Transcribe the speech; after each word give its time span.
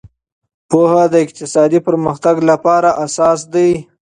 پوهه 0.69 1.03
د 1.13 1.15
اقتصادي 1.25 1.79
پرمختګ 1.87 2.35
لپاره 2.49 2.89
اساس 3.05 3.39
دی. 3.53 3.69